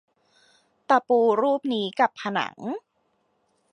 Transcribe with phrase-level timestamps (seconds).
[0.89, 2.55] ตะปูรูปนี้กับผนัง